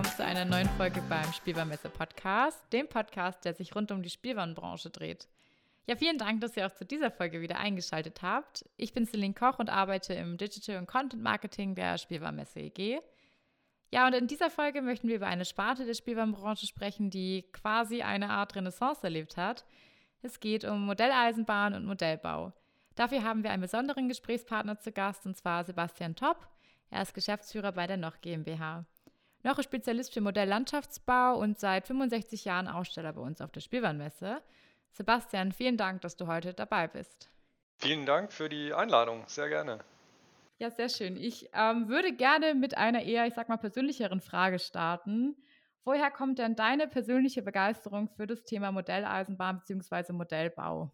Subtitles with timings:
[0.00, 4.08] willkommen zu einer neuen Folge beim Spielwarenmesse Podcast, dem Podcast, der sich rund um die
[4.08, 5.28] Spielwarenbranche dreht.
[5.86, 8.64] Ja, vielen Dank, dass ihr auch zu dieser Folge wieder eingeschaltet habt.
[8.78, 13.00] Ich bin Celine Koch und arbeite im Digital und Content Marketing der Spielwarenmesse EG.
[13.90, 18.00] Ja, und in dieser Folge möchten wir über eine Sparte der Spielwarenbranche sprechen, die quasi
[18.00, 19.66] eine Art Renaissance erlebt hat.
[20.22, 22.54] Es geht um Modelleisenbahn und Modellbau.
[22.94, 26.48] Dafür haben wir einen besonderen Gesprächspartner zu Gast, und zwar Sebastian Topp.
[26.88, 28.86] Er ist Geschäftsführer bei der Noch GmbH.
[29.42, 34.42] Noch ist Spezialist für Modelllandschaftsbau und seit 65 Jahren Aussteller bei uns auf der Spielwarenmesse.
[34.92, 37.30] Sebastian, vielen Dank, dass du heute dabei bist.
[37.78, 39.78] Vielen Dank für die Einladung, sehr gerne.
[40.58, 41.16] Ja, sehr schön.
[41.16, 45.34] Ich ähm, würde gerne mit einer eher, ich sag mal, persönlicheren Frage starten.
[45.84, 50.12] Woher kommt denn deine persönliche Begeisterung für das Thema Modelleisenbahn bzw.
[50.12, 50.90] Modellbau?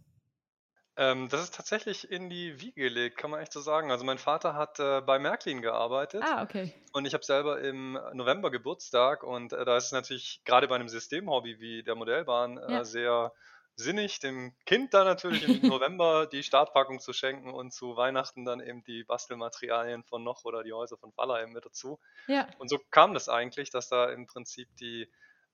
[0.96, 3.90] Ähm, das ist tatsächlich in die Wiege gelegt, kann man echt so sagen.
[3.90, 6.74] Also mein Vater hat äh, bei Märklin gearbeitet Ah, okay.
[6.92, 10.76] und ich habe selber im November Geburtstag und äh, da ist es natürlich gerade bei
[10.76, 12.84] einem Systemhobby wie der Modellbahn äh, Ja.
[12.84, 13.32] sehr
[13.76, 18.60] sinnig, dem Kind dann natürlich im November die Startpackung zu schenken und zu Weihnachten dann
[18.60, 22.00] eben die Bastelmaterialien von Noch oder die Häuser von Faller eben mit dazu.
[22.26, 25.04] Ja, Und so kam das eigentlich, dass da im Prinzip die,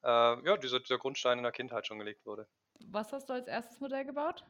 [0.05, 0.09] äh,
[0.47, 2.49] ja, dieser, dieser Grundstein in der Kindheit schon gelegt wurde.
[2.87, 4.45] was hast du als erstes Modell gebaut?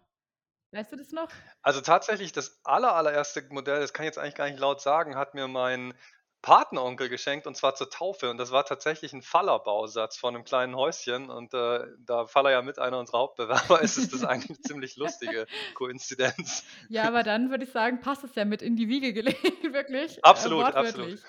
[0.72, 1.42] Weißt du das noch?
[1.64, 5.14] Also tatsächlich das aller allererste Modell, das kann ich jetzt eigentlich gar nicht laut sagen,
[5.16, 5.94] hat mir mein
[6.42, 10.74] Patenonkel geschenkt und zwar zur Taufe und das war tatsächlich 'n Faller-Bausatz von 'nem kleinen
[10.74, 14.60] Häuschen und, äh, da Faller ja mit einer unserer Hauptbewerber ist, ist das eigentlich 'ne
[14.60, 16.64] ziemlich lustige Koinzidenz.
[16.88, 20.18] Ja, aber dann würde ich sagen, passt es ja mit in die Wiege gelegt, wirklich,
[20.18, 21.12] äh, Absolut, absolut.
[21.14, 21.26] wortwörtlich.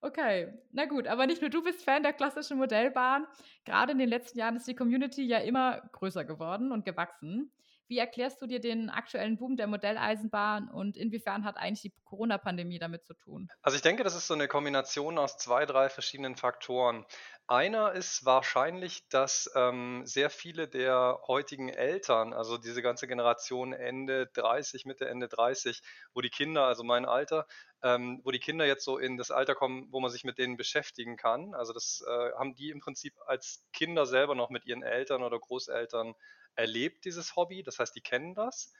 [0.00, 3.26] Okay, na gut, aber nicht nur du bist Fan der klassischen Modellbahn.
[3.64, 7.52] Gerade in den letzten Jahren ist die Community ja immer größer geworden und gewachsen.
[7.90, 12.78] Wie erklärst du dir den aktuellen Boom der Modelleisenbahn und inwiefern hat eigentlich die Corona-Pandemie
[12.80, 13.50] damit zu tun?
[13.64, 17.04] Also, ich denke, das ist so 'ne Kombination aus 2, 3 verschiedenen Faktoren.
[17.48, 24.26] Einer ist wahrscheinlich, dass, ähm, sehr viele der heutigen Eltern, also diese ganze Generation Ende
[24.28, 25.82] 30, Mitte, Ende 30,
[26.14, 27.46] wo die Kinder also mein Alter,
[27.82, 30.56] ähm, wo die Kinder jetzt so in das Alter kommen, wo man sich mit denen
[30.56, 31.54] beschäftigen kann.
[31.54, 35.38] Also, das, äh, haben die im Prinzip als Kinder selber noch mit ihren Eltern oder
[35.40, 36.14] Großeltern
[36.56, 37.62] erlebt, dieses Hobby.
[37.62, 38.72] Das heißt, die kennen das.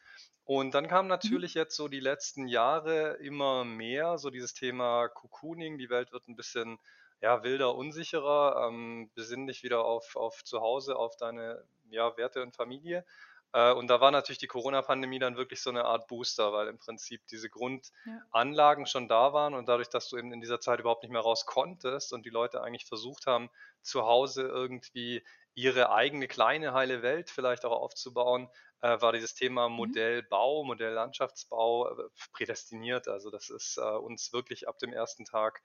[0.45, 1.47] Und dann kam Mhm.
[1.47, 5.79] natürlich jetzt so die letzten Jahre immer mehr so dieses Thema Cocooning.
[5.79, 6.79] Die Welt wird 'n bisschen,
[7.21, 8.67] ja, wilder, unsicherer.
[8.69, 13.05] Ähm, besinn dich wieder auf auf zu Hause, auf deine, ja, Werte und Familie.
[13.53, 16.79] Äh, und da war natürlich die Corona-Pandemie dann wirklich so 'ne Art Booster, weil im
[16.79, 17.51] Prinzip diese
[18.07, 18.27] Ja.
[18.33, 21.23] Grundanlagen schon da waren und dadurch, dass du eben in dieser Zeit überhaupt nicht mehr
[21.23, 23.51] raus konntest und die Leute eigentlich versucht haben,
[23.83, 25.25] zu Hause irgendwie
[25.57, 28.51] ihre eigene kleine heile Welt vielleicht auch aufzubauen,
[28.83, 29.97] äh, war dieses Thema Mhm.
[29.97, 33.09] Modellbau, Modelllandschaftsbau, äh, prädestiniert.
[33.09, 35.63] Also, das ist, äh, uns wirklich ab dem ersten Tag,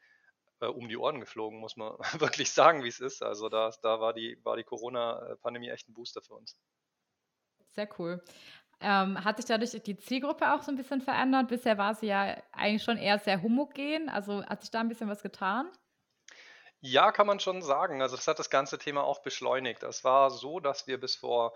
[0.62, 3.24] äh, um die Ohren geflogen, muss man wirklich sagen, wie's ist.
[3.24, 6.58] Also, da da war die war die Corona, äh, Pandemie echt 'n Booster für uns.
[7.72, 8.24] Sehr cool.
[8.82, 11.48] Ähm, hat sich dadurch die Zielgruppe auch so 'n bisschen verändert?
[11.50, 14.10] Bisher war sie ja eigentlich schon eher sehr homogen.
[14.10, 15.70] Also, hat sich da 'n bisschen was getan?
[16.84, 18.02] Ja, kann man schon sagen.
[18.02, 19.84] Also, das hat das ganze Thema auch beschleunigt.
[19.84, 21.54] Es war so, dass wir bis vor,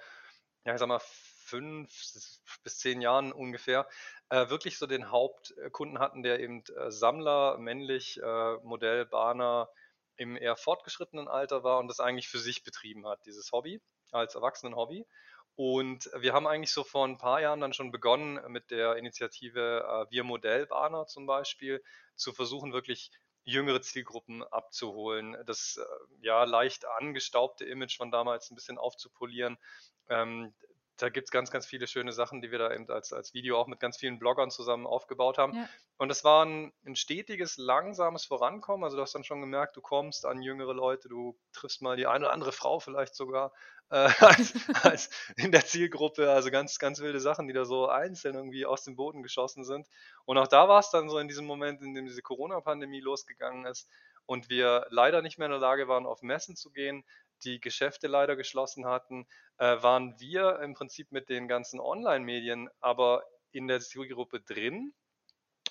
[0.66, 3.88] ja, ich sage mal, 5 s bis 10 Jahren ungefähr,
[4.30, 9.70] äh, wirklich so den Hauptkunden hatten, der eben, äh, Sammler, männlich, äh, Modellbahner
[10.18, 13.82] im eher fortgeschrittenen Alter war und das eigentlich für sich betrieben hat, dieses Hobby,
[14.12, 15.08] als Erwachsenenhobby.
[15.56, 20.06] Und wir haben eigentlich so vor 'n paar Jahren dann schon begonnen mit der Initiative,
[20.08, 21.84] äh, „Wir Modellbahner“ zum Beispiel,
[22.16, 23.12] zu versuchen, wirklich
[23.46, 25.86] jüngere Zielgruppen abzuholen, das, äh,
[26.26, 29.58] ja, leicht angestaubte Image von damals 'n bisschen aufzupolieren.
[30.10, 30.56] Ähm,
[30.98, 33.68] da gibt's ganz, ganz viele schöne Sachen, die wir da eben als als Video auch
[33.68, 35.54] mit ganz vielen Bloggern zusammen aufgebaut haben.
[35.54, 35.76] Ja.
[35.98, 38.84] Und es war 'n 'n stetiges, langsames Vorankommen.
[38.86, 42.08] Also, du hast dann schon gemerkt, du kommst an jüngere Leute, du triffst mal die
[42.08, 43.54] eine oder andere Frau vielleicht sogar,
[43.90, 44.54] äh, als
[44.84, 46.32] als in der Zielgruppe.
[46.32, 49.88] Also, ganz, ganz wilde Sachen, die da so einzeln irgendwie aus dem Boden geschossen sind.
[50.26, 53.90] Und auch da war's dann so in diesem Moment, in dem diese Corona-Pandemie losgegangen ist
[54.26, 57.04] und wir leider nicht mehr in der Lage waren, auf Messen zu gehen,
[57.44, 59.28] die Geschäfte leider geschlossen hatten,
[59.58, 64.94] äh, waren wir im Prinzip mit den ganzen Online-Medien aber in der Zielgruppe drin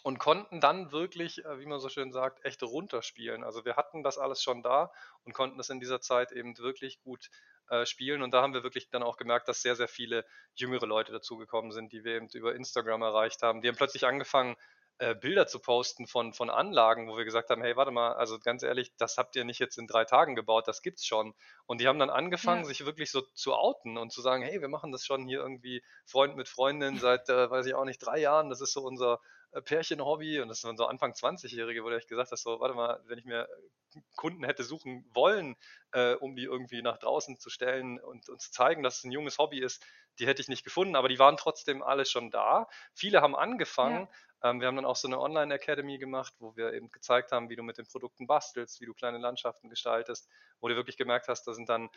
[0.05, 3.45] und konnten dann wirklich, äh, wie man so schön sagt, echt runterspielen.
[3.45, 4.93] Also, wir hatten das alles schon da
[5.25, 7.31] und konnten das in dieser Zeit eben wirklich gut,
[7.71, 8.23] äh, spielen.
[8.23, 11.73] Und da haben wir wirklich dann auch gemerkt, dass sehr, sehr viele jüngere Leute dazugekommen
[11.73, 13.63] sind, die wir eben über Instagram erreicht haben.
[13.63, 14.57] Die haben plötzlich angefangen,
[14.99, 18.39] äh, Bilder zu posten von von Anlagen, wo wir gesagt haben: „Hey, warte mal, also,
[18.39, 21.35] ganz ehrlich, das habt ihr nicht jetzt in 3 Tagen gebaut, das gibt's schon.“
[21.67, 22.67] Und die haben dann angefangen, Ja.
[22.67, 25.83] sich wirklich so zu outen und zu sagen: „Hey, wir machen das schon hier irgendwie
[26.07, 28.51] Freund mit Freundin seit, äh, weiß ich auch nicht, 3 Jahren.
[28.51, 29.21] Das ist so unser,
[29.61, 33.01] Pärchen-Hobby und das waren so Anfang 20-Jährige, wo du echt gesagt hast, so, warte mal,
[33.07, 33.49] wenn ich mir
[34.17, 35.57] Kunden hätte suchen wollen,
[35.93, 39.13] äh, um die irgendwie nach draußen zu stellen und, und zu zeigen, dass es ein
[39.13, 39.85] junges Hobby ist,
[40.19, 42.69] die hätte ich nicht gefunden, aber die waren trotzdem alle schon da.
[42.93, 44.09] Viele haben angefangen.
[44.43, 44.51] Ja.
[44.51, 47.57] Ähm, wir haben dann auch so eine Online-Academy gemacht, wo wir eben gezeigt haben, wie
[47.57, 50.29] du mit den Produkten bastelst, wie du kleine Landschaften gestaltest,
[50.61, 51.89] wo du wirklich gemerkt hast, da sind dann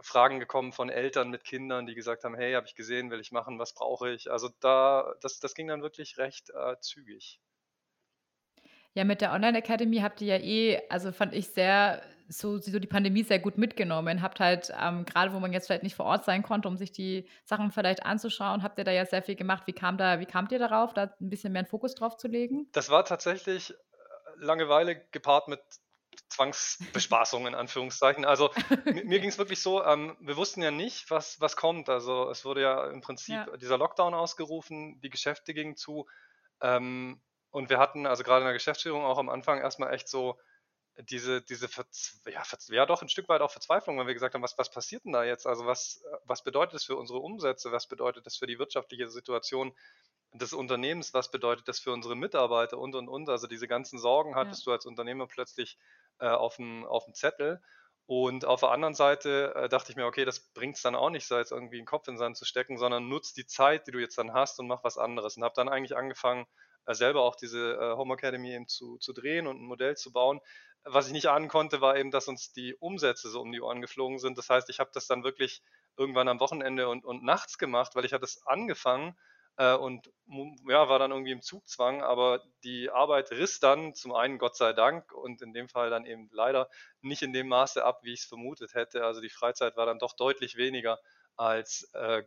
[0.00, 3.32] Fragen gekommen von Eltern mit Kindern, die gesagt haben, hey, habe ich gesehen, will ich
[3.32, 4.30] machen, was brauche ich?
[4.30, 7.40] Also da, das, das ging dann wirklich recht äh, zügig.
[8.94, 12.78] Ja, mit der Online Academy habt ihr ja eh, also fand ich sehr, so, so
[12.78, 14.22] die Pandemie sehr gut mitgenommen.
[14.22, 16.92] Habt halt, ähm, gerade wo man jetzt vielleicht nicht vor Ort sein konnte, um sich
[16.92, 19.66] die Sachen vielleicht anzuschauen, habt ihr da ja sehr viel gemacht.
[19.66, 22.28] Wie kam da, wie kamt ihr darauf, da ein bisschen mehr einen Fokus drauf zu
[22.28, 22.68] legen?
[22.72, 23.74] Das war tatsächlich äh,
[24.36, 25.60] Langeweile gepaart mit
[26.30, 28.24] Zwangsbespaßung in Anführungszeichen.
[28.24, 28.50] Also
[28.84, 31.88] mir, mir ging es wirklich so, ähm, wir wussten ja nicht, was, was kommt.
[31.88, 33.56] Also es wurde ja im Prinzip ja.
[33.56, 36.06] dieser Lockdown ausgerufen, die Geschäfte gingen zu.
[36.60, 37.20] Ähm,
[37.50, 40.38] und wir hatten also gerade in der Geschäftsführung auch am Anfang erstmal echt so
[41.10, 41.68] diese, diese
[42.26, 45.04] ja, ja, doch ein Stück weit auch Verzweiflung, weil wir gesagt haben, was, was passiert
[45.04, 45.46] denn da jetzt?
[45.46, 47.70] Also was, was bedeutet das für unsere Umsätze?
[47.72, 49.74] Was bedeutet das für die wirtschaftliche Situation
[50.32, 51.12] des Unternehmens?
[51.12, 53.28] Was bedeutet das für unsere Mitarbeiter und, und, und?
[53.28, 54.70] Also diese ganzen Sorgen hattest ja.
[54.70, 55.76] du als Unternehmer plötzlich
[56.20, 57.60] äh, auf, dem, auf dem Zettel.
[58.06, 61.10] Und auf der anderen Seite äh, dachte ich mir, okay, das bringt es dann auch
[61.10, 63.86] nicht, so jetzt irgendwie einen Kopf in den Sand zu stecken, sondern nutzt die Zeit,
[63.86, 65.36] die du jetzt dann hast und mach was anderes.
[65.36, 66.46] Und habe dann eigentlich angefangen,
[66.86, 70.12] äh, selber auch diese äh, Home Academy eben zu, zu drehen und ein Modell zu
[70.12, 70.40] bauen.
[70.84, 73.80] Was ich nicht ahnen konnte, war eben, dass uns die Umsätze so um die Ohren
[73.80, 74.38] geflogen sind.
[74.38, 75.62] Das heißt, ich habe das dann wirklich
[75.96, 79.16] irgendwann am Wochenende und, und nachts gemacht, weil ich hatte es angefangen
[79.56, 80.10] äh, und
[80.68, 84.72] ja, war dann irgendwie im Zugzwang, aber die Arbeit riss dann zum einen Gott sei
[84.72, 86.68] Dank und in dem Fall dann eben leider
[87.00, 89.04] nicht in dem Maße ab, wie ich es vermutet hätte.
[89.04, 90.98] Also die Freizeit war dann doch deutlich weniger
[91.36, 92.24] als äh,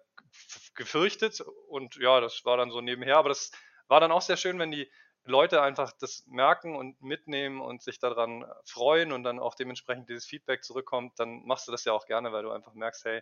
[0.76, 3.52] gefürchtet und ja, das war dann so nebenher, aber das
[3.88, 4.90] war dann auch sehr schön, wenn die
[5.24, 10.26] Leute einfach das merken und mitnehmen und sich daran freuen und dann auch dementsprechend dieses
[10.26, 13.22] Feedback zurückkommt, dann machst du das ja auch gerne, weil du einfach merkst, hey,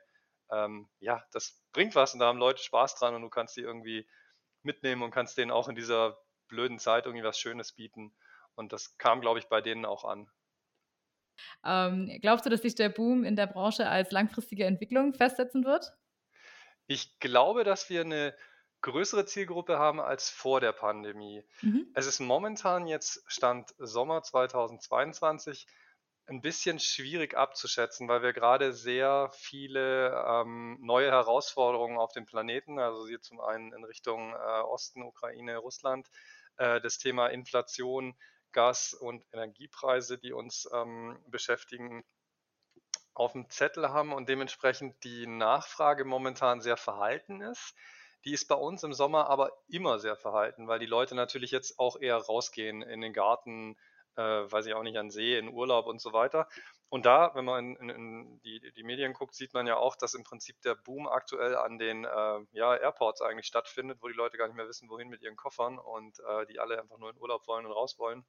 [0.51, 3.61] ähm, ja, das bringt was und da haben Leute Spaß dran und du kannst die
[3.61, 4.07] irgendwie
[4.63, 6.17] mitnehmen und kannst denen auch in dieser
[6.47, 8.15] blöden Zeit irgendwie was Schönes bieten.
[8.55, 10.29] Und das kam, glaube ich, bei denen auch an.
[11.63, 15.94] Ähm, glaubst du, dass sich der Boom in der Branche als langfristige Entwicklung festsetzen wird?
[16.88, 18.35] Ich glaube, dass wir eine
[18.81, 21.43] größere Zielgruppe haben als vor der Pandemie.
[21.61, 21.91] Mhm.
[21.93, 25.67] Es ist momentan jetzt Stand Sommer 2022
[26.27, 32.79] ein bisschen schwierig abzuschätzen, weil wir gerade sehr viele ähm, neue Herausforderungen auf dem Planeten,
[32.79, 36.09] also hier zum einen in Richtung äh, Osten, Ukraine, Russland,
[36.57, 38.13] äh, das Thema Inflation,
[38.51, 42.03] Gas- und Energiepreise, die uns ähm, beschäftigen,
[43.13, 47.74] auf dem Zettel haben und dementsprechend die Nachfrage momentan sehr verhalten ist.
[48.25, 51.79] Die ist bei uns im Sommer aber immer sehr verhalten, weil die Leute natürlich jetzt
[51.79, 53.75] auch eher rausgehen in den Garten,
[54.17, 56.47] äh, weiß ich auch nicht, an See, in Urlaub und so weiter.
[56.89, 60.13] Und da, wenn man in, in die, die, Medien guckt, sieht man ja auch, dass
[60.13, 64.37] im Prinzip der Boom aktuell an den äh, ja, Airports eigentlich stattfindet, wo die Leute
[64.37, 67.17] gar nicht mehr wissen, wohin mit ihren Koffern und äh, die alle einfach nur in
[67.17, 68.25] Urlaub wollen und raus wollen.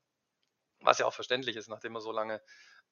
[0.81, 2.41] Was ja auch verständlich ist, nachdem man so lange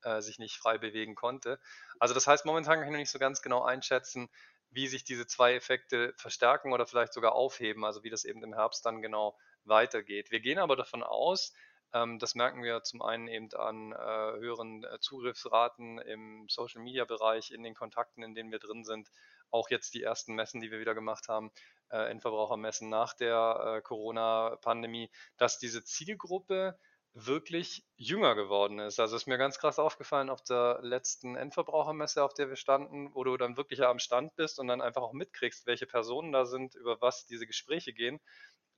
[0.02, 1.58] äh, sich nicht frei bewegen konnte.
[1.98, 4.28] Also das heißt, momentan kann ich noch nicht so ganz genau einschätzen,
[4.70, 8.55] wie sich diese zwei Effekte verstärken oder vielleicht sogar aufheben, also wie das eben im
[8.55, 10.31] Herbst dann genau weitergeht.
[10.31, 11.53] Wir gehen aber davon aus,
[11.93, 17.74] das merken wir zum einen eben an äh, höheren äh, Zugriffsraten im Social-Media-Bereich, in den
[17.74, 19.10] Kontakten, in denen wir drin sind.
[19.50, 21.52] Auch jetzt die ersten Messen, die wir wieder gemacht haben,
[21.90, 26.78] äh, Endverbrauchermessen nach der Corona-Pandemie, dass diese Zielgruppe
[27.16, 29.00] wirklich jünger geworden ist.
[29.00, 33.24] Also ist mir ganz krass aufgefallen auf der letzten Endverbrauchermesse, auf der wir standen, wo
[33.24, 36.74] du dann wirklich am Stand bist und dann einfach auch mitkriegst, welche Personen da sind,
[36.74, 38.20] über was diese Gespräche gehen.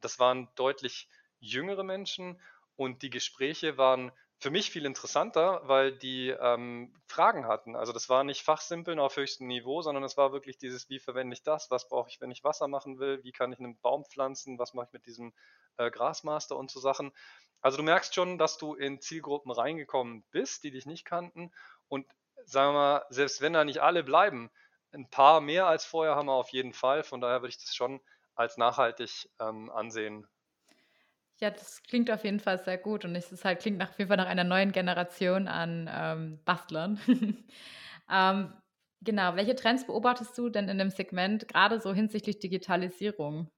[0.01, 1.09] Das waren deutlich
[1.41, 2.41] jüngere Menschen
[2.79, 7.75] und die Gespräche waren für mich viel interessanter, weil die ähm, Fragen hatten.
[7.75, 11.35] Also das war nicht Fachsimpeln auf höchstem Niveau, sondern es war wirklich dieses, wie verwende
[11.35, 14.05] ich das, was brauche ich, wenn ich Wasser machen will, wie kann ich einen Baum
[14.05, 15.35] pflanzen, was mache ich mit diesem
[15.77, 17.11] äh, Grasmaster und so Sachen.
[17.61, 21.51] Also du merkst schon, dass du in Zielgruppen reingekommen bist, die dich nicht kannten.
[21.89, 22.07] Und
[22.45, 24.53] sagen wir mal, selbst wenn da nicht alle bleiben,
[24.93, 27.03] ein paar mehr als vorher haben wir auf jeden Fall.
[27.03, 28.01] Von daher würde ich das schon
[28.37, 30.29] als nachhaltig ähm, ansehen.
[31.41, 33.99] Ja, das klingt auf jeden Fall sehr gut und es ist halt, klingt nach, auf
[33.99, 36.99] jeden Fall nach einer neuen Generation an ähm, Bastlern.
[38.11, 38.55] ähm,
[39.03, 43.51] genau, welche Trends beobachtest du denn in dem Segment, gerade so hinsichtlich Digitalisierung?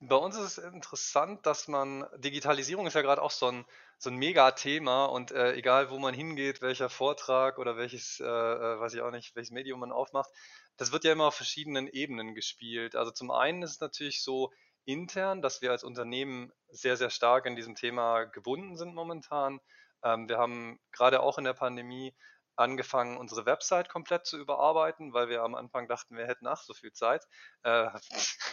[0.00, 3.64] Bei uns ist es interessant, dass man, Digitalisierung ist ja gerade auch so ein,
[3.98, 8.78] so ein Mega-Thema und äh, egal wo man hingeht, welcher Vortrag oder welches, äh, äh,
[8.80, 10.30] weiß ich auch nicht, welches Medium man aufmacht,
[10.76, 12.96] das wird ja immer auf verschiedenen Ebenen gespielt.
[12.96, 14.52] Also zum einen ist es natürlich so,
[14.84, 19.60] intern, dass wir als Unternehmen sehr, sehr stark in diesem Thema gebunden sind momentan.
[20.02, 22.14] Ähm, wir haben gerade auch in der Pandemie
[22.56, 26.74] angefangen, unsere Website komplett zu überarbeiten, weil wir am Anfang dachten, wir hätten ach so
[26.74, 27.26] viel Zeit.
[27.62, 27.88] Äh,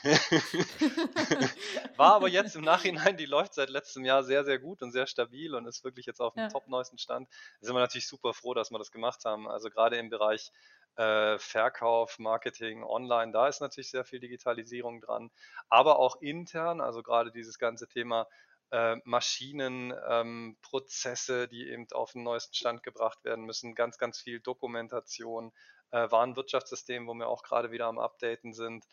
[1.98, 5.08] war aber jetzt im Nachhinein, die läuft seit letztem Jahr sehr, sehr gut und sehr
[5.08, 6.50] stabil und ist wirklich jetzt auf dem ja.
[6.50, 7.30] top-neuesten Stand.
[7.60, 9.48] Da sind wir natürlich super froh, dass wir das gemacht haben.
[9.48, 10.52] Also gerade im Bereich
[10.96, 15.32] äh, Verkauf, Marketing, Online, da ist natürlich sehr viel Digitalisierung dran,
[15.70, 18.28] aber auch intern, also gerade dieses ganze Thema
[18.72, 24.20] äh, Maschinen, ähm, Prozesse, die eben auf den neuesten Stand gebracht werden müssen, ganz, ganz
[24.20, 25.52] viel Dokumentation,
[25.92, 28.86] äh, Warenwirtschaftssystem, wo wir auch gerade wieder am Updaten sind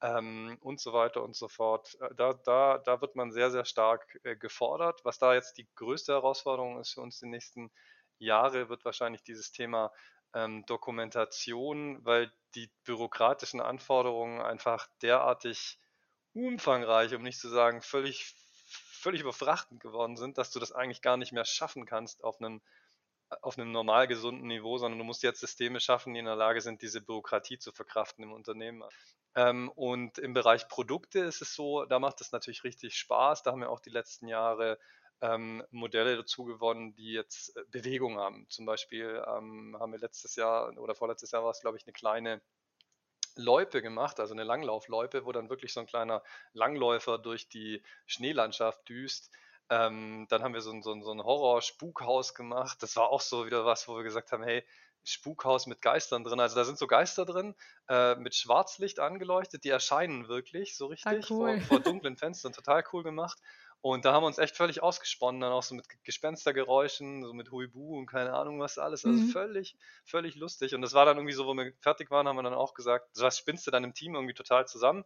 [0.00, 1.96] ähm, und so weiter und so fort.
[2.00, 5.00] Äh, da, da, da wird man sehr, sehr stark äh, gefordert.
[5.04, 7.72] Was da jetzt die größte Herausforderung ist für uns die nächsten
[8.18, 9.92] Jahre, wird wahrscheinlich dieses Thema
[10.34, 15.78] ähm, Dokumentation, weil die bürokratischen Anforderungen einfach derartig
[16.34, 18.34] umfangreich, um nicht zu sagen völlig
[19.04, 22.62] völlig überfrachtend geworden sind, dass du das eigentlich gar nicht mehr schaffen kannst auf einem,
[23.42, 26.62] auf einem normal gesunden Niveau, sondern du musst jetzt Systeme schaffen, die in der Lage
[26.62, 28.82] sind, diese Bürokratie zu verkraften im Unternehmen.
[29.36, 33.42] Ähm, und im Bereich Produkte ist es so, da macht es natürlich richtig Spaß.
[33.42, 34.78] Da haben wir auch die letzten Jahre
[35.20, 38.46] ähm, Modelle dazu gewonnen, die jetzt äh, Bewegung haben.
[38.48, 41.92] Zum Beispiel ähm, haben wir letztes Jahr oder vorletztes Jahr war es, glaube ich, eine
[41.92, 42.40] kleine
[43.36, 46.22] Loipe gemacht, also eine Langlaufloipe, wo dann wirklich so ein kleiner
[46.52, 49.30] Langläufer durch die Schneelandschaft düst.
[49.70, 52.82] Ähm, dann haben wir so ein, so ein, so ein Horror-Spukhaus gemacht.
[52.82, 54.64] Das war auch so wieder was, wo wir gesagt haben, hey,
[55.04, 56.40] Spukhaus mit Geistern drin.
[56.40, 57.54] Also da sind so Geister drin,
[57.88, 61.60] äh, mit Schwarzlicht angeleuchtet, die erscheinen wirklich so ah, richtig ah, cool.
[61.60, 62.52] vor, vor, dunklen Fenstern.
[62.52, 63.38] Total cool gemacht.
[63.86, 67.50] Und da haben wir uns echt völlig ausgesponnen, dann auch so mit Gespenstergeräuschen, so mit
[67.50, 69.04] Huibu und keine Ahnung was alles.
[69.04, 69.28] Also mhm.
[69.28, 69.76] völlig,
[70.06, 70.74] völlig lustig.
[70.74, 73.10] Und das war dann irgendwie so, wo wir fertig waren, haben wir dann auch gesagt,
[73.18, 75.04] was spinnst du dann im Team irgendwie total zusammen?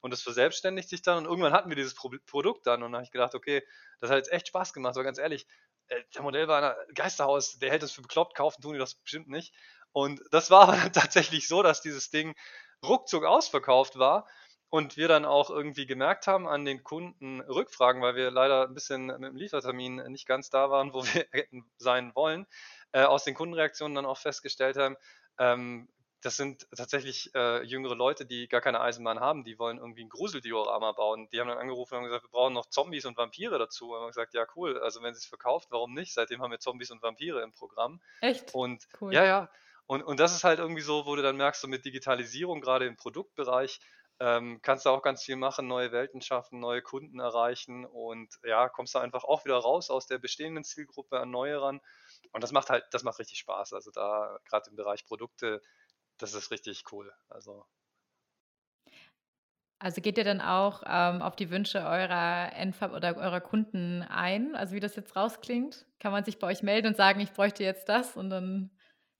[0.00, 2.98] Und das verselbstständigt sich dann und irgendwann hatten wir dieses Pro Produkt dann und dann
[3.00, 3.64] habe ich gedacht, okay,
[3.98, 5.48] das hat jetzt echt Spaß gemacht, aber ganz ehrlich,
[5.88, 8.94] äh, der Modell war ein Geisterhaus, der hält das für bekloppt, kaufen tun die das
[8.94, 9.52] bestimmt nicht.
[9.90, 12.36] Und das war aber tatsächlich so, dass dieses Ding
[12.84, 14.28] ruckzuck ausverkauft war
[14.70, 18.74] und wir dann auch irgendwie gemerkt haben an den Kunden Rückfragen, weil wir leider ein
[18.74, 22.46] bisschen mit dem Liefertermin nicht ganz da waren, wo wir hätten sein wollen,
[22.92, 24.96] äh, aus den Kundenreaktionen dann auch festgestellt haben,
[25.38, 25.88] ähm,
[26.22, 30.08] das sind tatsächlich äh, jüngere Leute, die gar keine Eisenbahn haben, die wollen irgendwie ein
[30.08, 31.28] Gruseldiorama bauen.
[31.32, 33.92] Die haben dann angerufen und haben gesagt, wir brauchen noch Zombies und Vampire dazu.
[33.92, 36.12] Und haben gesagt, ja cool, also wenn sie es verkauft, warum nicht?
[36.12, 38.00] Seitdem haben wir Zombies und Vampire im Programm.
[38.20, 38.54] Echt?
[38.54, 39.14] Und cool.
[39.14, 39.50] ja, ja.
[39.86, 42.86] Und, und das ist halt irgendwie so, wo du dann merkst, so mit Digitalisierung, gerade
[42.86, 43.80] im Produktbereich,
[44.20, 48.68] ähm, kannst du auch ganz viel machen, neue Welten schaffen, neue Kunden erreichen und ja,
[48.68, 51.80] kommst du einfach auch wieder raus aus der bestehenden Zielgruppe an neue ran.
[52.32, 53.72] Und das macht halt, das macht richtig Spaß.
[53.72, 55.62] Also da gerade im Bereich Produkte,
[56.18, 57.12] das ist richtig cool.
[57.28, 57.66] Also
[59.78, 64.54] also geht ihr dann auch ähm, auf die Wünsche eurer Endver oder eurer Kunden ein?
[64.54, 65.86] Also wie das jetzt rausklingt?
[65.98, 68.70] Kann man sich bei euch melden und sagen, ich bräuchte jetzt das und dann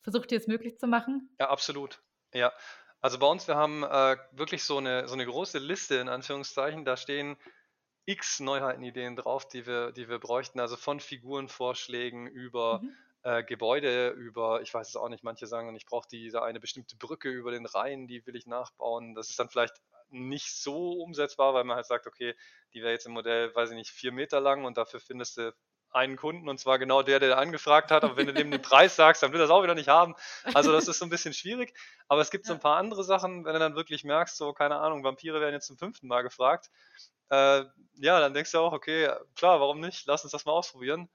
[0.02, 1.30] versucht ihr es möglich zu machen?
[1.40, 2.02] Ja, absolut.
[2.34, 2.52] Ja,
[3.00, 6.84] also bei uns, wir haben äh, wirklich so eine, so eine große Liste in Anführungszeichen.
[6.84, 7.36] Da stehen
[8.04, 10.60] x Neuheitenideen drauf, die wir, die wir bräuchten.
[10.60, 12.96] Also von Figurenvorschlägen über mhm.
[13.22, 16.96] äh, Gebäude, über, ich weiß es auch nicht, manche sagen, ich brauche diese eine bestimmte
[16.96, 19.14] Brücke über den Rhein, die will ich nachbauen.
[19.14, 19.74] Das ist dann vielleicht
[20.10, 22.34] nicht so umsetzbar, weil man halt sagt, okay,
[22.74, 25.54] die wäre jetzt im Modell, weiß ich nicht, vier Meter lang und dafür findest du
[25.92, 28.04] einen Kunden und zwar genau der, der angefragt hat.
[28.04, 30.14] Aber wenn du dem den Preis sagst, dann will er das auch wieder nicht haben.
[30.54, 31.74] Also das ist so ein bisschen schwierig.
[32.08, 34.76] Aber es gibt so ein paar andere Sachen, wenn du dann wirklich merkst, so keine
[34.76, 36.70] Ahnung, Vampire werden jetzt zum fünften Mal gefragt.
[37.30, 40.06] Äh, ja, dann denkst du auch, okay, klar, warum nicht?
[40.06, 41.08] Lass uns das mal ausprobieren.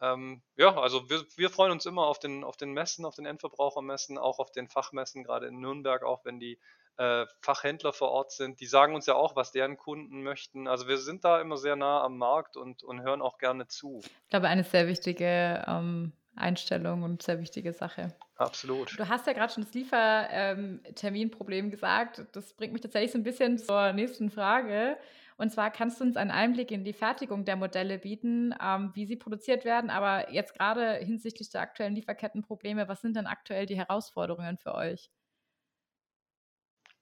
[0.00, 3.24] Ähm, ja, also wir, wir freuen uns immer auf den, auf den Messen, auf den
[3.24, 6.58] Endverbrauchermessen, auch auf den Fachmessen, gerade in Nürnberg, auch wenn die
[6.98, 10.66] äh, Fachhändler vor Ort sind, die sagen uns ja auch, was deren Kunden möchten.
[10.66, 14.00] Also wir sind da immer sehr nah am Markt und, und hören auch gerne zu.
[14.02, 18.14] Ich glaube, eine sehr wichtige ähm, Einstellung und sehr wichtige Sache.
[18.36, 18.98] Absolut.
[18.98, 22.26] Du hast ja gerade schon das Lieferterminproblem ähm, gesagt.
[22.32, 24.98] Das bringt mich tatsächlich so ein bisschen zur nächsten Frage.
[25.38, 29.04] Und zwar kannst du uns einen Einblick in die Fertigung der Modelle bieten, ähm, wie
[29.04, 33.76] sie produziert werden, aber jetzt gerade hinsichtlich der aktuellen Lieferkettenprobleme, was sind denn aktuell die
[33.76, 35.10] Herausforderungen für euch?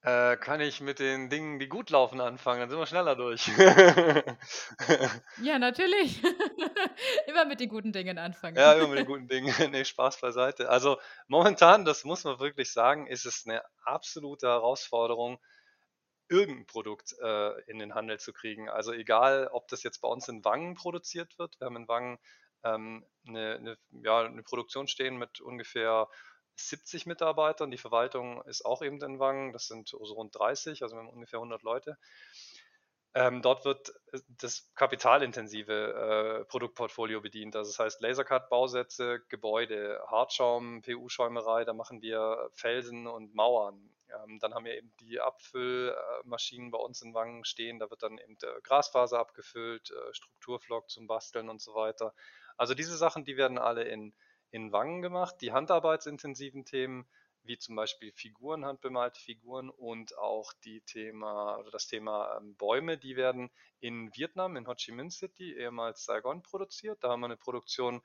[0.04, 2.60] Äh, kann ich mit den Dingen, die gut laufen, anfangen?
[2.60, 3.46] Dann sind wir schneller durch.
[5.42, 6.22] Ja, natürlich.
[7.26, 8.56] Immer mit den guten Dingen anfangen.
[8.56, 9.54] Ja, immer mit den guten Dingen.
[9.70, 10.68] Nee, Spaß beiseite.
[10.68, 15.38] Also momentan, das muss man wirklich sagen, ist es eine absolute Herausforderung,
[16.28, 18.68] irgendein Produkt äh, in den Handel zu kriegen.
[18.68, 21.58] Also egal, ob das jetzt bei uns in Wangen produziert wird.
[21.58, 22.18] Wir haben in Wangen
[22.62, 26.08] ähm, eine, eine, ja, eine Produktion stehen mit ungefähr
[26.56, 27.70] 70 Mitarbeitern.
[27.70, 29.52] Die Verwaltung ist auch eben in Wangen.
[29.52, 31.98] Das sind so rund 30, also ungefähr 100 Leute.
[33.16, 37.54] Ähm, dort wird äh, das kapitalintensive äh, Produktportfolio bedient.
[37.54, 43.94] Also das heißt Lasercut-Bausätze, Gebäude, Hartschaum, PU-Schäumerei, da machen wir Felsen und Mauern.
[44.12, 47.78] Ähm, dann haben wir eben die Abfüllmaschinen bei uns in Wangen stehen.
[47.78, 52.14] Da wird dann eben äh, Grasfaser abgefüllt, äh, Strukturflock zum Basteln und so weiter.
[52.56, 54.12] Also diese Sachen, die werden alle in,
[54.54, 55.34] in Wangen gemacht.
[55.40, 57.08] Die handarbeitsintensiven Themen,
[57.42, 62.96] wie zum Beispiel Figuren, handbemalte Figuren und auch die Thema, oder das Thema ähm, Bäume,
[62.96, 67.02] die werden in Vietnam, in Ho Chi Minh City, ehemals Saigon, produziert.
[67.02, 68.00] Da haben wir eine Produktion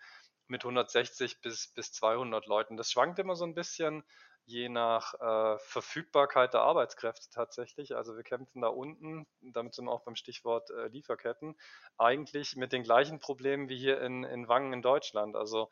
[0.48, 2.78] mit 160 bis, bis 200 Leuten.
[2.78, 4.04] Das schwankt immer so ein bisschen
[4.46, 7.96] je nach äh, Verfügbarkeit der Arbeitskräfte tatsächlich.
[7.96, 11.56] Also wir kämpfen da unten, damit sind wir auch beim Stichwort äh, Lieferketten,
[12.00, 15.36] eigentlich mit den gleichen Problemen wie hier in, in Wangen in Deutschland.
[15.36, 15.70] Also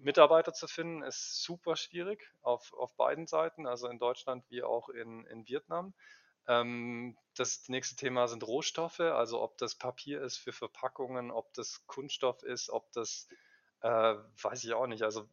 [0.00, 4.88] Mitarbeiter zu finden ist super schwierig auf, auf beiden Seiten, also in Deutschland wie auch
[4.88, 5.94] in, in Vietnam.
[6.46, 11.86] Ähm, das nächste Thema sind Rohstoffe, also ob das Papier ist für Verpackungen, ob das
[11.86, 13.28] Kunststoff ist, ob das,
[13.82, 13.88] äh,
[14.42, 15.02] weiß ich auch nicht.
[15.02, 15.28] Also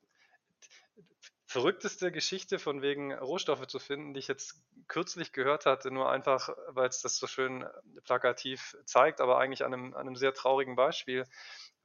[1.48, 6.50] verrückteste Geschichte von wegen Rohstoffe zu finden, die ich jetzt kürzlich gehört hatte, nur einfach,
[6.68, 7.66] weil es das so schön
[8.04, 11.26] plakativ zeigt, aber eigentlich an einem, an einem sehr traurigen Beispiel.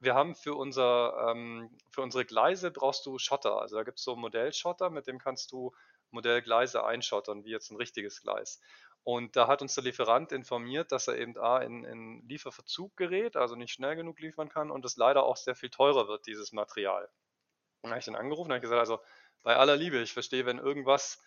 [0.03, 3.61] Wir haben für, unser, ähm, für unsere Gleise brauchst du Schotter.
[3.61, 5.71] Also da gibt es so Modellschotter, mit dem kannst du
[6.11, 8.59] Modellgleise einschottern, wie jetzt ein richtiges Gleis.
[9.03, 13.35] Und da hat uns der Lieferant informiert, dass er eben A in, in Lieferverzug gerät,
[13.35, 16.53] also nicht schnell genug liefern kann und es leider auch sehr viel teurer wird, dieses
[16.53, 17.03] Material.
[17.81, 18.99] Und dann habe ich dann angerufen und habe gesagt, also
[19.41, 21.21] bei aller Liebe, ich verstehe, wenn irgendwas,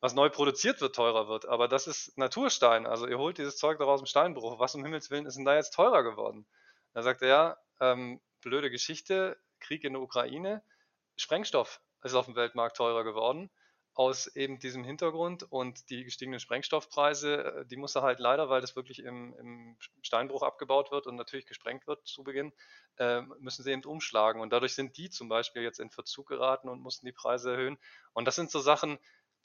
[0.00, 2.86] was neu produziert wird, teurer wird, aber das ist Naturstein.
[2.86, 4.58] Also ihr holt dieses Zeug daraus dem Steinbruch.
[4.58, 6.46] Was um Himmels Willen ist denn da jetzt teurer geworden?
[6.94, 10.62] Da sagt er, ja, ähm, blöde Geschichte, Krieg in der Ukraine,
[11.16, 13.50] Sprengstoff ist auf dem Weltmarkt teurer geworden
[13.98, 18.60] aus eben diesem Hintergrund und die gestiegenen Sprengstoffpreise, äh, die muss er halt leider, weil
[18.60, 22.52] das wirklich im, im Steinbruch abgebaut wird und natürlich gesprengt wird zu Beginn,
[22.98, 24.40] äh, müssen sie eben umschlagen.
[24.40, 27.76] Und dadurch sind die zum Beispiel jetzt in Verzug geraten und mussten die Preise erhöhen.
[28.12, 29.00] Und das sind so Sachen,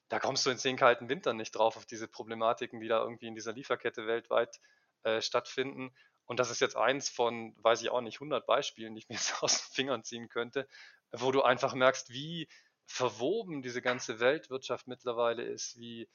[0.09, 3.25] da kommst du in zehn kalten Wintern nicht drauf, auf diese Problematiken, die da irgendwie
[3.25, 4.59] in dieser Lieferkette weltweit
[5.01, 5.95] äh, stattfinden.
[6.25, 9.15] Und das ist jetzt eins von, weiß ich auch nicht, 100 Beispielen, die ich mir
[9.15, 10.67] jetzt aus den Fingern ziehen könnte,
[11.11, 12.47] wo du einfach merkst, wie
[12.85, 16.09] verwoben diese ganze Weltwirtschaft mittlerweile ist, wie,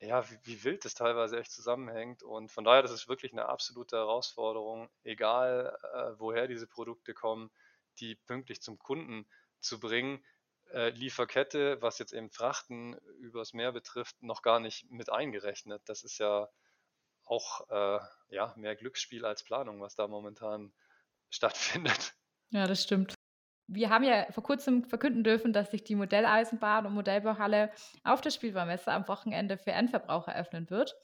[0.00, 2.22] ja, wie, wie wild das teilweise echt zusammenhängt.
[2.22, 7.50] Und von daher, das ist wirklich eine absolute Herausforderung, egal äh, woher diese Produkte kommen,
[7.98, 9.26] die pünktlich zum Kunden
[9.60, 10.24] zu bringen.
[10.72, 15.82] Äh, Lieferkette, was jetzt eben Frachten übers Meer betrifft, noch gar nicht mit eingerechnet.
[15.86, 16.48] Das ist ja
[17.30, 20.72] auch äh, ja, mehr Glücksspiel als Planung, was da momentan
[21.30, 22.14] stattfindet.
[22.50, 23.14] Ja, das stimmt
[23.72, 27.70] wir haben ja vor kurzem verkünden dürfen, dass sich die Modelleisenbahn und Modellbauhalle
[28.02, 30.96] auf der Spielbaumesse am Wochenende für Endverbraucher öffnen wird.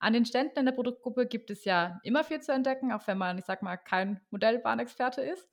[0.00, 3.18] An den Ständen in der Produktgruppe gibt es ja immer viel zu entdecken, auch wenn
[3.18, 5.48] man, ich sag mal, kein Modellbahnexperte ist.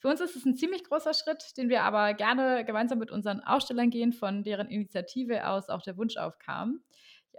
[0.00, 3.40] Für uns ist es ein ziemlich großer Schritt, den wir aber gerne gemeinsam mit unseren
[3.40, 6.82] Ausstellern gehen, von deren Initiative aus auch der Wunsch aufkam.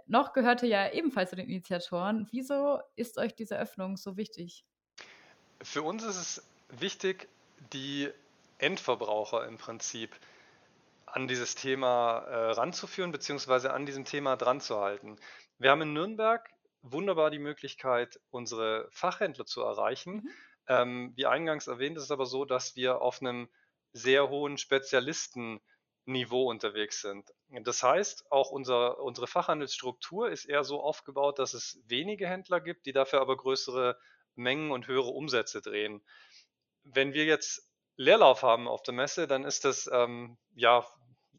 [0.06, 2.28] Noch gehörte ja ebenfalls zu den Initiatoren.
[2.30, 4.64] Wieso ist euch diese Öffnung so wichtig?
[5.62, 7.28] Für uns ist es wichtig,
[7.72, 8.10] die
[8.58, 10.14] Endverbraucher im Prinzip
[11.06, 15.16] an dieses Thema äh, ranzuführen, beziehungsweise an diesem Thema dran zu halten.
[15.58, 16.50] Wir haben in Nürnberg
[16.82, 20.14] wunderbar die Möglichkeit, unsere Fachhändler zu erreichen.
[20.14, 20.30] Mhm.
[20.66, 23.48] Ähm, wie eingangs erwähnt, ist es aber so, dass wir auf einem
[23.92, 24.58] sehr hohen
[26.04, 27.32] Spezialistenniveau unterwegs sind.
[27.62, 32.86] Das heißt, auch unser, unsere Fachhandelsstruktur ist eher so aufgebaut, dass es wenige Händler gibt,
[32.86, 33.98] die dafür aber größere
[34.34, 36.02] Mengen und höhere Umsätze drehen.
[36.82, 40.84] Wenn wir jetzt Leerlauf haben auf der Messe, dann ist das, ähm, ja,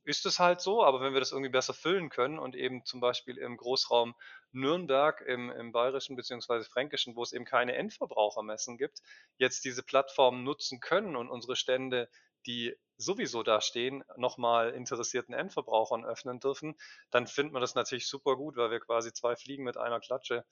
[0.04, 3.00] ist es halt so, aber wenn wir das irgendwie besser füllen können und eben zum
[3.02, 4.16] Beispiel im Großraum
[4.52, 6.64] Nürnberg, im, im bayerischen bzw.
[6.64, 9.00] fränkischen, wo es eben keine Endverbrauchermessen gibt,
[9.38, 12.08] jetzt diese Plattform nutzen können und unsere Stände,
[12.46, 16.76] die sowieso da stehen, nochmal interessierten Endverbrauchern öffnen dürfen,
[17.12, 20.46] dann findet man das natürlich super gut, weil wir quasi zwei Fliegen mit einer Klatsche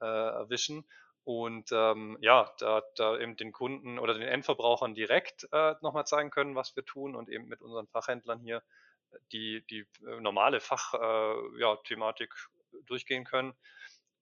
[0.00, 0.86] äh, erwischen
[1.24, 6.30] und ähm, ja, da, da eben den Kunden oder den Endverbrauchern direkt äh, nochmal zeigen
[6.30, 8.62] können, was wir tun und eben mit unseren Fachhändlern hier
[9.10, 13.52] äh, die, die äh, normale Fachthematik äh, ja, durchgehen können.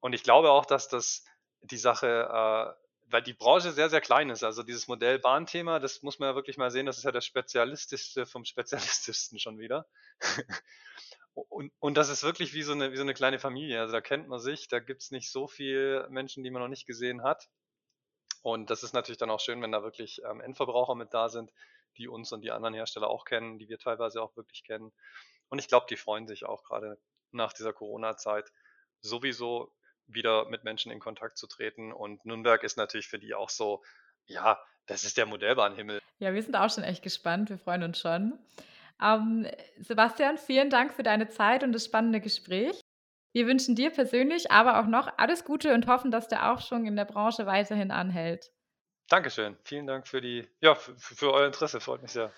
[0.00, 1.24] Und ich glaube auch, dass das
[1.60, 6.18] die Sache, äh, weil die Branche sehr, sehr klein ist, also dieses Modell-Bahn-Thema, das muss
[6.18, 9.86] man ja wirklich mal sehen, das ist ja das Spezialistischste vom Spezialistischsten schon wieder.
[11.48, 13.80] Und, und das ist wirklich wie so, eine, wie so eine kleine Familie.
[13.80, 16.68] Also da kennt man sich, da gibt es nicht so viele Menschen, die man noch
[16.68, 17.48] nicht gesehen hat.
[18.42, 21.52] Und das ist natürlich dann auch schön, wenn da wirklich ähm, Endverbraucher mit da sind,
[21.96, 24.92] die uns und die anderen Hersteller auch kennen, die wir teilweise auch wirklich kennen.
[25.48, 26.98] Und ich glaube, die freuen sich auch gerade
[27.30, 28.50] nach dieser Corona-Zeit
[29.00, 29.72] sowieso
[30.08, 31.92] wieder mit Menschen in Kontakt zu treten.
[31.92, 33.82] Und Nürnberg ist natürlich für die auch so,
[34.26, 36.00] ja, das ist der Modellbahnhimmel.
[36.18, 37.50] Ja, wir sind auch schon echt gespannt.
[37.50, 38.38] Wir freuen uns schon.
[39.02, 39.46] Ähm,
[39.78, 42.80] Sebastian, vielen Dank für deine Zeit und das spannende Gespräch.
[43.32, 46.96] Wir wünschen dir persönlich aber auch noch alles Gute und hoffen, dass der Aufschwung in
[46.96, 48.50] der Branche weiterhin anhält.
[49.08, 49.56] Dankeschön.
[49.64, 51.80] Vielen Dank für die, ja, für, für euer Interesse.
[51.80, 52.32] Freut mich sehr.